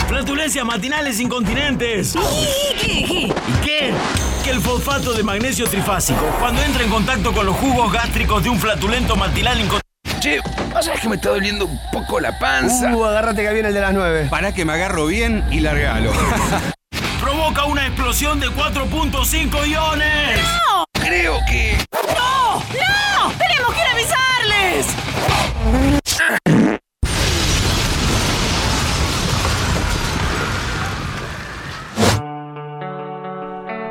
[0.07, 2.15] Flatulencias matinales incontinentes.
[2.15, 3.05] ¿Y qué?
[3.05, 3.19] ¿Qué?
[3.27, 3.93] ¿Y qué?
[4.43, 8.49] Que el fosfato de magnesio trifásico, cuando entra en contacto con los jugos gástricos de
[8.49, 9.90] un flatulento matinal incontinente.
[10.21, 10.39] Che,
[10.71, 12.95] ¿vos sabés que me está doliendo un poco la panza?
[12.95, 14.27] Uh, agárrate que viene el de las nueve.
[14.29, 16.11] Para que me agarro bien y largalo.
[17.19, 20.40] Provoca una explosión de 4.5 iones.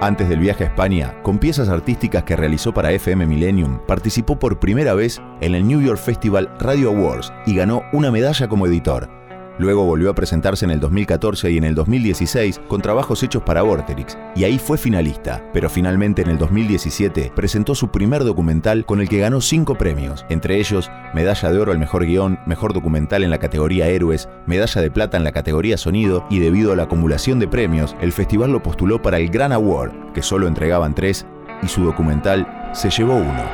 [0.03, 4.59] Antes del viaje a España, con piezas artísticas que realizó para FM Millennium, participó por
[4.59, 9.20] primera vez en el New York Festival Radio Awards y ganó una medalla como editor.
[9.61, 13.61] Luego volvió a presentarse en el 2014 y en el 2016 con trabajos hechos para
[13.61, 19.03] Vorterix, y ahí fue finalista, pero finalmente en el 2017 presentó su primer documental con
[19.03, 23.23] el que ganó cinco premios, entre ellos medalla de oro al mejor guion, mejor documental
[23.23, 26.85] en la categoría Héroes, medalla de plata en la categoría Sonido, y debido a la
[26.85, 31.27] acumulación de premios, el festival lo postuló para el Gran Award, que solo entregaban tres,
[31.63, 33.45] y su documental se llevó uno.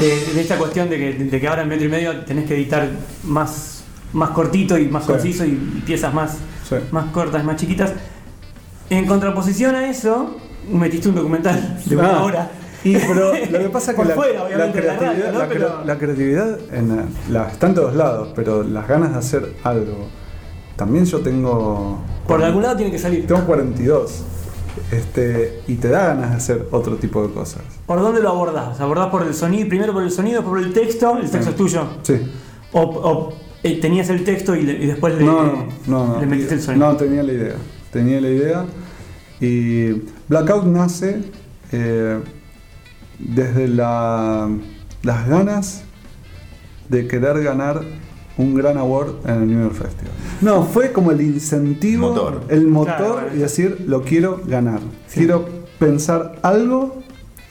[0.00, 2.54] De, de esta cuestión de que, de que ahora en metro y medio tenés que
[2.56, 2.88] editar
[3.24, 3.82] más,
[4.12, 5.12] más cortito y más Sí.
[5.12, 5.50] conciso y
[5.86, 6.38] piezas más,
[6.90, 7.92] más cortas, más chiquitas.
[8.90, 10.36] En contraposición a eso,
[10.72, 12.50] metiste un documental de una Ah, hora.
[12.84, 15.38] Y pero lo que pasa es que la, fuera, la de la creatividad, radio, ¿no?
[15.38, 19.12] la, cre- Pero- la creatividad en, eh, la- está en todos lados, pero las ganas
[19.12, 20.08] de hacer algo.
[20.76, 22.00] También yo tengo.
[22.26, 23.26] Por algún lado tiene que salir.
[23.26, 24.22] Tengo 42.
[24.90, 27.62] Este, y te da ganas de hacer otro tipo de cosas.
[27.86, 28.80] ¿Por dónde lo abordás?
[28.80, 31.16] ¿Abordás por el sonido, primero por el sonido, por el texto?
[31.16, 31.48] ¿El texto Sí.
[31.50, 31.86] es tuyo?
[32.02, 32.14] Sí.
[32.72, 36.20] ¿O, o, eh, tenías el texto y, le- y después le, No, no, no, no.
[36.20, 36.90] le metiste el sonido?
[36.92, 37.54] No, tenía la idea.
[37.92, 38.64] Tenía la idea.
[39.40, 39.90] Y
[40.28, 41.22] Blackout nace
[41.72, 42.18] eh,
[43.18, 44.48] desde la-
[45.02, 45.82] las ganas
[46.88, 47.82] de querer ganar
[48.38, 50.12] un gran award en el New York Festival.
[50.40, 52.44] No, fue como el incentivo, Motor.
[52.48, 54.80] el motor Claro, y decir, lo quiero ganar.
[55.12, 55.48] Quiero
[55.78, 57.02] pensar algo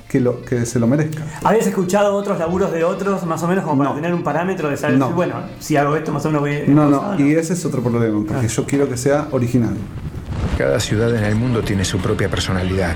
[0.07, 1.23] que, lo, que se lo merezca.
[1.43, 4.77] ¿Habías escuchado otros laburos de otros, más o menos, como para tener un parámetro de
[4.77, 5.11] saber, No.
[5.11, 6.65] bueno, si hago esto, más o menos voy a.
[6.67, 9.75] No, no, y ese es otro problema, porque yo quiero que sea original.
[10.57, 12.95] Cada ciudad en el mundo tiene su propia personalidad.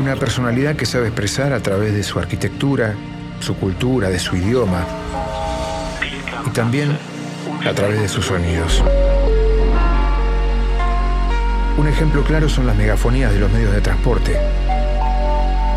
[0.00, 2.94] Una personalidad que sabe expresar a través de su arquitectura,
[3.40, 4.84] su cultura, de su idioma
[6.50, 6.98] y también
[7.68, 8.82] a través de sus sonidos.
[11.76, 14.36] Un ejemplo claro son las megafonías de los medios de transporte,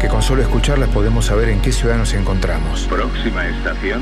[0.01, 2.87] que con solo escucharlas podemos saber en qué ciudad nos encontramos.
[2.89, 4.01] Próxima estación.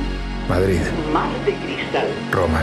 [0.50, 0.80] Madrid,
[1.14, 2.08] Más de cristal.
[2.32, 2.62] Roma,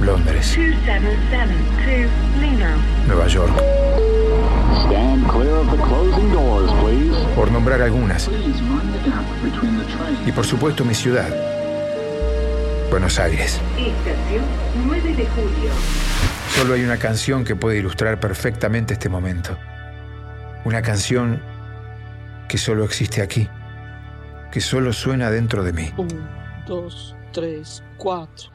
[0.00, 2.10] Londres, 2772
[2.40, 2.76] Lena.
[3.06, 3.52] Nueva York.
[4.84, 7.16] Stand clear of the closing doors, please.
[7.34, 8.28] por nombrar algunas.
[10.26, 11.28] Y por supuesto mi ciudad,
[12.90, 13.60] Buenos Aires.
[13.76, 14.44] Estación
[14.86, 15.70] 9 de julio.
[16.54, 19.58] Solo hay una canción que puede ilustrar perfectamente este momento.
[20.64, 21.42] Una canción
[22.48, 23.46] que solo existe aquí,
[24.50, 25.92] que solo suena dentro de mí.
[25.98, 26.08] Un,
[26.66, 28.50] dos, tres, cuatro.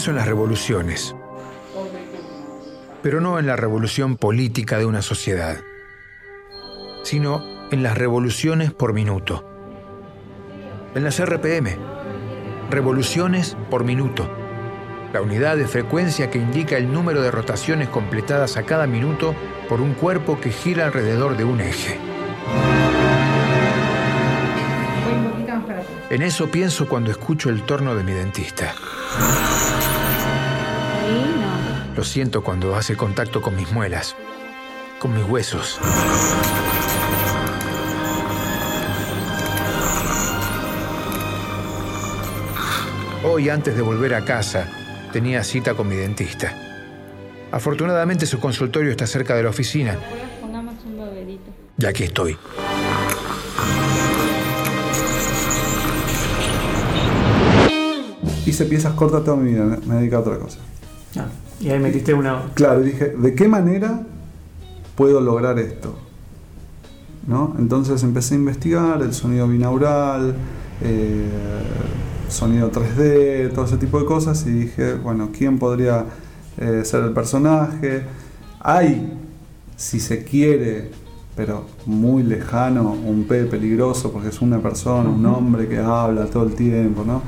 [0.00, 1.14] Pienso en las revoluciones,
[3.02, 5.58] pero no en la revolución política de una sociedad,
[7.02, 9.44] sino en las revoluciones por minuto.
[10.94, 11.76] En las RPM,
[12.70, 14.26] revoluciones por minuto,
[15.12, 19.34] la unidad de frecuencia que indica el número de rotaciones completadas a cada minuto
[19.68, 21.98] por un cuerpo que gira alrededor de un eje.
[26.08, 28.74] En eso pienso cuando escucho el torno de mi dentista.
[31.96, 34.16] Lo siento cuando hace contacto con mis muelas,
[34.98, 35.78] con mis huesos.
[43.22, 44.66] Hoy, antes de volver a casa,
[45.12, 46.54] tenía cita con mi dentista.
[47.52, 49.98] Afortunadamente su consultorio está cerca de la oficina
[50.40, 51.50] Pongamos un bebedito.
[51.78, 52.36] y aquí estoy.
[58.46, 60.58] Hice piezas cortas toda mi vida, me dediqué a otra cosa.
[61.16, 61.26] Ah,
[61.60, 62.42] y ahí metiste una.
[62.54, 64.02] Claro, dije, ¿de qué manera
[64.96, 65.96] puedo lograr esto?
[67.26, 67.54] ¿No?
[67.58, 70.34] Entonces empecé a investigar el sonido binaural,
[70.82, 71.28] eh,
[72.28, 76.06] sonido 3D, todo ese tipo de cosas y dije, bueno, ¿quién podría
[76.58, 78.02] eh, ser el personaje?
[78.60, 79.18] Hay,
[79.76, 80.90] si se quiere,
[81.36, 86.44] pero muy lejano, un P peligroso porque es una persona, un hombre que habla todo
[86.44, 87.22] el tiempo, ¿no?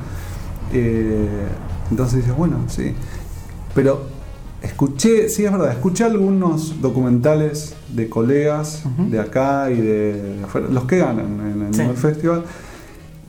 [0.72, 1.48] Eh,
[1.90, 2.94] entonces dices, bueno, sí.
[3.74, 4.02] Pero
[4.62, 10.68] escuché, sí es verdad, escuché algunos documentales de colegas de acá y de, de afuera,
[10.70, 11.82] los que ganan en, en Sí.
[11.82, 12.44] el festival,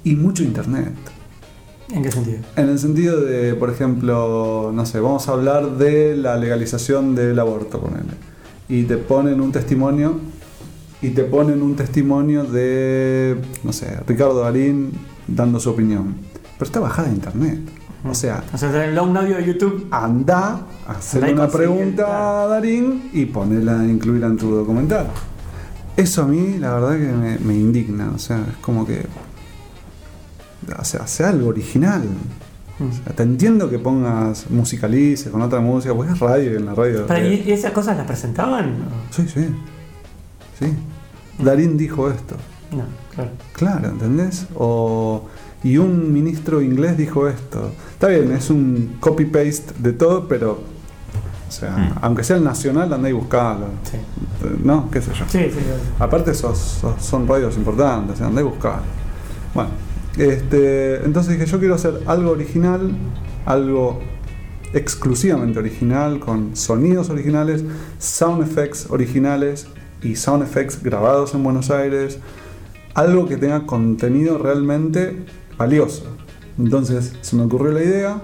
[0.03, 0.91] y mucho internet.
[1.91, 2.37] ¿En qué sentido?
[2.55, 7.37] En el sentido de, por ejemplo, no sé, vamos a hablar de la legalización del
[7.39, 8.13] aborto, ponele.
[8.69, 10.15] Y te ponen un testimonio,
[11.01, 14.91] y te ponen un testimonio de, no sé, Ricardo Darín
[15.27, 16.15] dando su opinión.
[16.57, 17.59] Pero está bajada de internet.
[18.05, 19.87] O sea, O sea, en un audio de YouTube.
[19.91, 25.07] anda hacerle una pregunta a Darín y ponerla, incluirla en tu documental.
[25.95, 28.11] Eso a mí, la verdad que me, me indigna.
[28.13, 29.05] O sea, es como que.
[30.77, 32.03] O sea, sea algo original.
[32.79, 36.73] O sea, te entiendo que pongas musicalices con otra música, pues es radio en la
[36.73, 37.05] radio.
[37.05, 38.75] Para, eh, ¿Y esas cosas las presentaban?
[39.11, 39.47] Sí, sí.
[40.59, 40.73] Sí.
[41.39, 42.35] Darín dijo esto.
[42.71, 43.31] No, claro.
[43.53, 44.47] Claro, ¿entendés?
[44.55, 45.27] O,
[45.63, 47.71] y un ministro inglés dijo esto.
[47.93, 50.59] Está bien, es un copy-paste de todo, pero.
[51.47, 53.67] O sea, aunque sea el nacional, andá y buscalo.
[54.63, 54.89] ¿No?
[54.89, 55.23] ¿Qué sé yo?
[55.27, 55.59] Sí, sí.
[55.99, 58.81] Aparte, sos- sos- son radios importantes, andá y buscalo.
[59.53, 59.69] Bueno,
[60.17, 62.91] este, entonces dije: Yo quiero hacer algo original,
[63.45, 64.01] algo
[64.73, 67.63] exclusivamente original, con sonidos originales,
[67.99, 69.67] sound effects originales
[70.01, 72.17] y sound effects grabados en Buenos Aires,
[72.95, 75.23] algo que tenga contenido realmente
[75.57, 76.03] valioso.
[76.57, 78.21] Entonces se me ocurrió la idea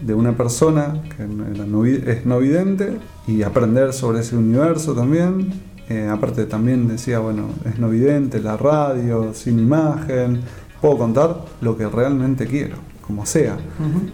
[0.00, 5.52] de una persona que no es no vidente y aprender sobre ese universo también.
[5.88, 10.40] Eh, aparte también decía, bueno, es no vidente, la radio, sin imagen,
[10.80, 13.56] puedo contar lo que realmente quiero, como sea.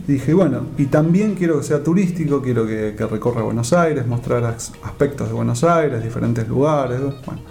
[0.07, 4.45] Dije, bueno, y también quiero que sea turístico, quiero que, que recorra Buenos Aires, mostrar
[4.45, 7.01] as- aspectos de Buenos Aires, diferentes lugares.
[7.01, 7.43] Bueno,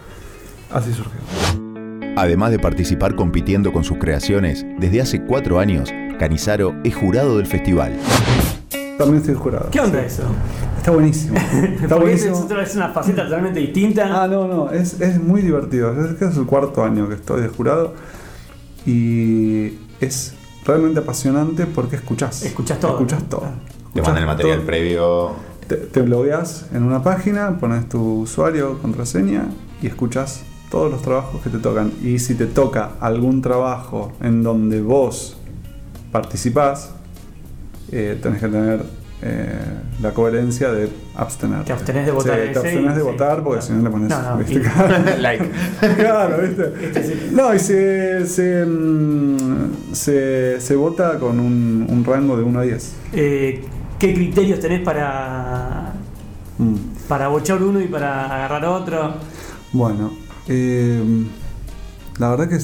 [0.73, 1.66] así surgió.
[2.19, 7.45] Además de participar compitiendo con sus creaciones, desde hace cuatro años, Canizaro es jurado del
[7.45, 7.93] festival.
[8.97, 9.69] También estoy jurado.
[9.69, 10.05] ¿Qué onda Sí.
[10.07, 10.23] eso?
[10.77, 11.35] Está buenísimo.
[11.53, 12.59] Está Porque es, buenísimo.
[12.59, 14.23] es una faceta totalmente distinta.
[14.23, 15.93] Ah, no, no, es, es muy divertido.
[16.19, 17.93] Es el cuarto año que estoy de jurado
[18.83, 20.33] y es
[20.65, 22.41] realmente apasionante porque escuchás.
[22.41, 22.93] Escuchás todo.
[22.93, 23.43] Escuchás todo.
[23.93, 25.33] Te mandan el material previo.
[25.67, 29.45] Te, te logueas en una página, pones tu usuario, contraseña
[29.83, 31.91] y escuchas todos los trabajos que te tocan.
[32.03, 35.37] Y si te toca algún trabajo en donde vos
[36.11, 36.91] participás,
[37.91, 38.83] eh, tenés que tener
[39.21, 39.59] eh,
[40.01, 41.63] la coherencia de abstener.
[41.63, 43.07] Te abstenés de votar Sí, te abstenés de sí.
[43.07, 44.09] votar porque si no le pones.
[44.09, 44.53] No, no, ¿viste?
[44.55, 44.95] y- Claro.
[45.19, 45.49] Like.
[45.95, 47.29] Claro, ¿viste?
[47.31, 52.63] No, y se, se, mm, se, se vota con un, un rango de 1 a
[52.63, 52.95] 10.
[53.13, 53.63] Eh,
[53.97, 55.93] ¿Qué criterios tenés para,
[56.59, 56.75] Mm.
[57.07, 59.13] para bochar uno y para agarrar otro?
[59.73, 60.11] Bueno,
[60.47, 61.01] eh,
[62.19, 62.57] la verdad que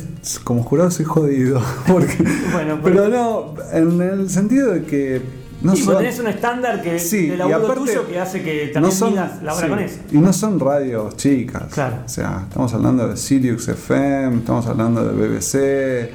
[0.43, 1.61] como jurado soy jodido.
[1.87, 2.17] Porque,
[2.51, 5.21] Bueno, pero no, en el sentido de que
[5.61, 8.41] no y son, tenés un estándar que Sí, de y laburo aparte, tuyo que hace
[8.43, 9.97] que no también son, la obra sí, con eso.
[10.11, 11.63] y no son radios chicas.
[11.73, 11.97] Claro.
[12.05, 16.09] O sea, estamos hablando de Sirius FM, estamos hablando de BBC,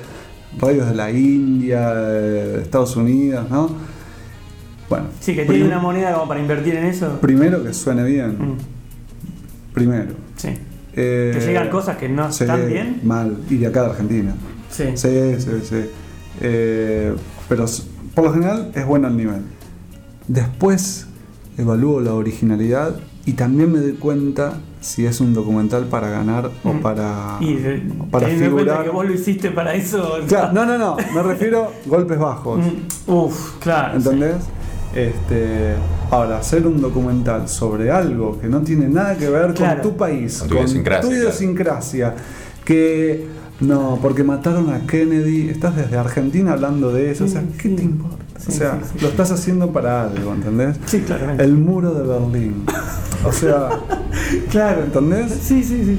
[0.61, 3.71] radios de la India, de Estados Unidos, ¿no?
[4.91, 7.19] Bueno, Sí, que tiene una moneda como para invertir en eso.
[7.21, 8.57] primero que suene bien.
[9.73, 10.13] Primero.
[10.37, 10.49] Sí.
[11.01, 13.01] Eh, Que llegan cosas que no sí, están bien.
[13.05, 13.37] Mal.
[13.49, 14.35] Y de acá de Argentina.
[14.71, 14.85] Sí.
[14.95, 15.85] Sí, sí, sí.
[16.41, 17.15] Eh,
[17.49, 17.67] pero
[18.15, 19.43] por lo general es bueno el nivel.
[20.27, 21.07] Después
[21.57, 26.73] evalúo la originalidad y también me doy cuenta si es un documental para ganar o
[26.73, 26.81] Mm.
[26.83, 28.85] para, Y de, o para figurar.
[28.85, 30.19] que vos lo hiciste para eso.
[30.29, 32.61] Claro, no, no, no, me refiero a golpes bajos.
[32.61, 33.97] Mm, Uf, claro.
[33.97, 34.37] ¿Entendés?
[34.95, 35.75] Este,
[36.11, 39.83] ahora, hacer un documental sobre algo que no tiene nada que ver Claro.
[39.83, 41.23] con tu país, Con tu con idiosincrasia, tu claro.
[41.23, 42.15] idiosincrasia,
[42.65, 43.27] que
[43.61, 45.49] no, porque mataron a Kennedy.
[45.49, 47.25] Estás desde Argentina hablando de eso.
[47.25, 48.17] O sea, ¿qué te importa?
[48.47, 50.77] O sea, lo estás haciendo para algo, ¿entendés?
[50.87, 51.43] Sí, claramente.
[51.43, 52.65] El muro de Berlín.
[53.25, 53.69] O sea,
[54.51, 54.85] claro.
[54.85, 55.33] ¿entendés?
[55.43, 55.99] Sí, sí, sí.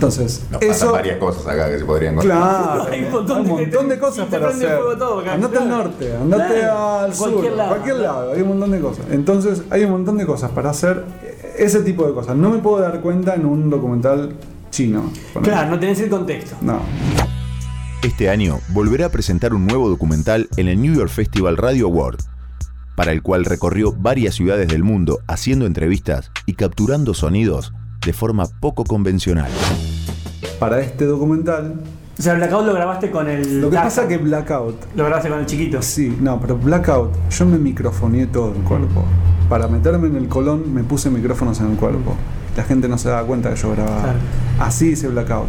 [0.00, 2.36] Entonces, Nos pasan varias cosas acá que se podrían contar.
[2.38, 4.78] Claro, Hay hay un un montón montón, de- de cosas para prende hacer.
[4.78, 5.66] fuego todo andate al claro.
[5.84, 9.04] norte, andate Claro, al sur, cualquier lado, cualquier lado, hay un montón de cosas.
[9.10, 11.04] Entonces, hay un montón de cosas para hacer
[11.58, 12.34] ese tipo de cosas.
[12.36, 14.32] No me puedo dar cuenta en un documental
[14.70, 15.12] chino.
[15.42, 16.56] Claro, no tenés el contexto.
[16.62, 16.80] No.
[18.02, 22.16] Este año volverá a presentar un nuevo documental en el New York Festival Radio Award,
[22.96, 27.74] para el cual recorrió varias ciudades del mundo haciendo entrevistas y capturando sonidos
[28.06, 29.50] de forma poco convencional.
[30.60, 31.80] Para este documental.
[32.18, 33.62] O sea, Blackout lo grabaste con el.
[33.62, 33.84] Lo que DAC.
[33.84, 34.76] pasa que Blackout.
[34.94, 35.80] Lo grabaste con el chiquito.
[35.80, 39.02] Sí, no, pero Blackout, yo me microfoneé todo el cuerpo.
[39.48, 42.14] Para meterme en el colón me puse micrófonos en el cuerpo.
[42.56, 44.02] La gente no se daba cuenta que yo grababa.
[44.02, 44.18] Claro.
[44.60, 45.48] Así hice Blackout.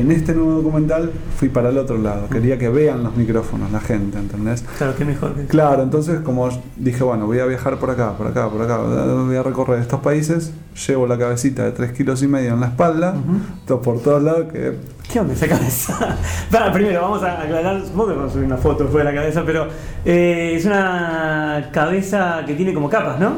[0.00, 2.28] En este nuevo documental fui para el otro lado.
[2.28, 4.62] Quería que vean los micrófonos, la gente, ¿entendés?
[4.78, 5.34] Claro, qué mejor.
[5.34, 8.76] que- Claro, entonces como dije, bueno, voy a viajar por acá, por acá, por acá,
[8.78, 10.52] voy a recorrer estos países,
[10.86, 13.14] llevo la cabecita de 3 kilos y medio en la espalda,
[13.66, 14.74] to- por todos lados que...
[15.10, 16.16] ¿Qué onda esa cabeza?
[16.50, 19.44] Para, primero, vamos a aclarar, que vamos a subir una foto después de la cabeza,
[19.46, 19.68] pero
[20.04, 23.34] eh, es una cabeza que tiene como capas, ¿no?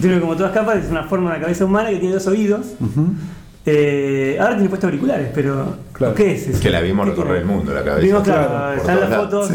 [0.00, 2.66] Tiene como todas capas, es una forma de una cabeza humana que tiene dos oídos.
[3.70, 6.14] Eh, ahora tiene puestos auriculares, pero Claro.
[6.14, 6.60] ¿qué es eso?
[6.60, 7.50] Que la vimos ¿Qué recorrer tiene?
[7.50, 8.06] el mundo, la cabeza.
[8.06, 9.50] Vimos, claro, están las fotos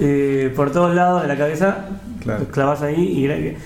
[0.00, 1.76] eh, por todos lados de la cabeza,
[2.20, 2.44] Claro.
[2.50, 2.96] clavas ahí
[3.26, 3.56] y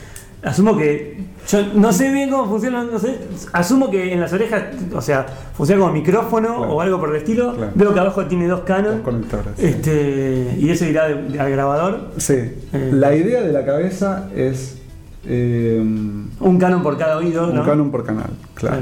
[0.47, 3.18] asumo que yo no sé bien cómo funciona, no sé,
[3.53, 5.24] asumo que en las orejas, o sea,
[5.57, 6.72] funciona como micrófono Claro.
[6.72, 7.55] o algo por el estilo.
[7.55, 7.72] Claro.
[7.74, 8.97] Veo que abajo tiene dos Canon.
[8.97, 9.59] Dos conectores.
[9.59, 12.11] Este, y eso irá al grabador.
[12.16, 12.90] Sí, Eh.
[12.92, 14.78] la idea de la cabeza es
[15.28, 17.64] eh, Un Canon por cada oído, un ¿no?
[17.64, 18.76] canon por canal, claro.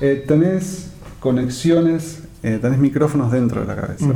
[0.00, 0.90] Eh, tenés
[1.20, 4.06] conexiones, eh, tenés micrófonos dentro de la cabeza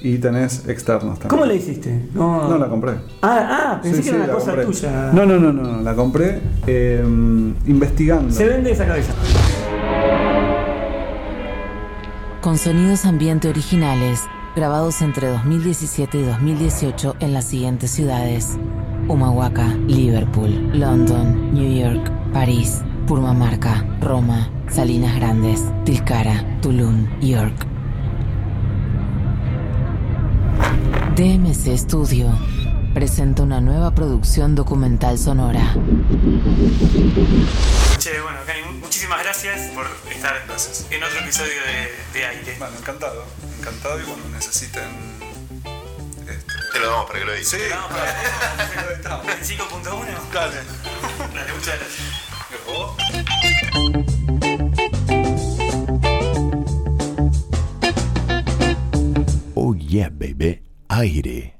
[0.00, 1.28] y tenés externos también.
[1.30, 2.08] ¿Cómo le hiciste?
[2.14, 2.92] No, No la compré.
[3.22, 4.64] Ah, ah, pensé Sí, que sí, era una la cosa compré.
[4.66, 5.10] tuya.
[5.12, 7.04] No, no, no, no, no, la compré eh,
[7.66, 8.32] investigando.
[8.32, 9.12] Se vende esa cabeza.
[12.40, 14.20] Con sonidos ambiente originales,
[14.54, 18.56] grabados entre 2017 y 2018 en las siguientes ciudades:
[19.08, 27.54] Humahuaca, Liverpool, London, New York, París, Purmamarca, Roma, Salinas Grandes, Tilcara, Tulum, York.
[31.14, 32.28] DMC Studio
[32.94, 35.74] presenta una nueva producción documental sonora.
[37.98, 40.34] Che, bueno, Cani, muchísimas gracias por estar
[40.90, 42.56] en otro episodio de, de Aire.
[42.58, 43.24] Bueno, encantado,
[43.58, 44.88] encantado y bueno, necesiten...
[46.26, 47.48] este, Te lo damos para que lo digas.
[47.48, 50.32] Sí, No, para- 25.1.
[50.32, 50.56] Dale.
[51.34, 52.33] Dale, muchas gracias.
[59.56, 60.60] Oh yeah, baby.
[60.90, 61.54] Aire.